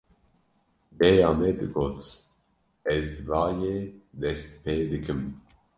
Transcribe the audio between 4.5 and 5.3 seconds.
pê dikim